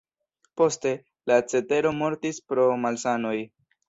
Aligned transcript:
Poste, 0.59 0.93
la 1.31 1.37
cetero 1.51 1.91
mortis 1.97 2.39
pro 2.53 2.65
malsanoj. 2.87 3.35